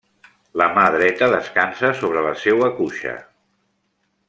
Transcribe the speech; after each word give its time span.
La 0.61 0.65
mà 0.77 0.85
dreta 0.95 1.27
descansa 1.33 1.93
sobre 2.01 2.25
la 2.29 2.33
seua 2.45 2.71
cuixa. 2.81 3.15